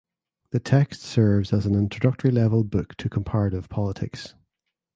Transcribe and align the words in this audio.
The 0.49 0.59
text 0.59 1.03
serves 1.03 1.53
as 1.53 1.67
an 1.67 1.75
introductory 1.75 2.31
level 2.31 2.63
book 2.63 2.95
to 2.97 3.07
comparative 3.07 3.69
politics. 3.69 4.33